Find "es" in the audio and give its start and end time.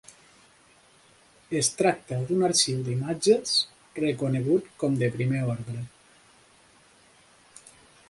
1.59-1.69